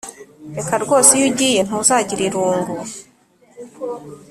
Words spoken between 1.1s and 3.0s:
iyo ugiye ntuzagira irunguuu